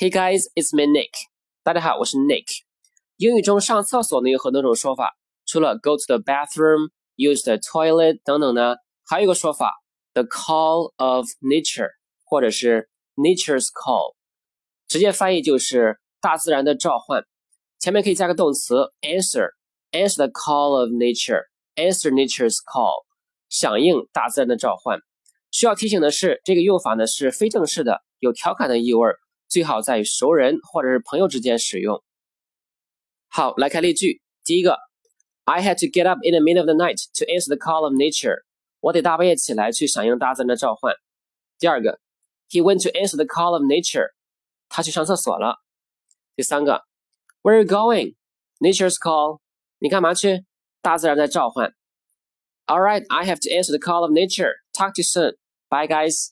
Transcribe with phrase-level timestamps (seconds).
[0.00, 1.10] Hey guys, it's me Nick。
[1.64, 2.44] 大家好，我是 Nick。
[3.16, 9.74] 英语中上厕所呢有很多种说法，除了 go to the bathroom、use the toilet 等等呢，还有一个说法
[10.12, 11.88] the call of nature，
[12.24, 14.14] 或者是 nature's call，
[14.86, 17.24] 直接翻译就是大自然的召唤。
[17.80, 23.04] 前面可以加个动词 answer，answer the call of nature，answer nature's call，
[23.48, 25.00] 响应大自然的召唤。
[25.50, 29.18] 需要提醒的是，这个用法呢是非正式的，有调侃的意味儿。
[29.47, 32.03] 最好在熟人或者是朋友之间使用。
[33.27, 34.21] 好，来看例句。
[34.43, 34.77] 第一个，
[35.45, 37.93] I had to get up in the middle of the night to answer the call of
[37.93, 38.43] nature。
[38.79, 40.93] 我得大半夜起来去响应大自然的召唤。
[41.57, 41.99] 第二个，
[42.49, 44.11] He went to answer the call of nature。
[44.69, 45.57] 他去上厕所了。
[46.35, 46.83] 第三个，
[47.41, 48.15] Where are you going?
[48.59, 49.39] Nature's call。
[49.79, 50.45] 你干嘛去？
[50.81, 51.73] 大自然在召唤。
[52.65, 54.53] All right, I have to answer the call of nature.
[54.73, 55.35] Talk to you soon.
[55.69, 56.31] Bye, guys.